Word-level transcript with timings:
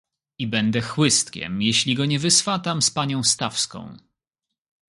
"I 0.39 0.47
będę 0.47 0.81
chłystkiem, 0.81 1.61
jeżeli 1.61 1.95
go 1.95 2.05
nie 2.05 2.19
wyswatam 2.19 2.81
z 2.81 2.91
panią 2.91 3.23
Stawską." 3.23 3.97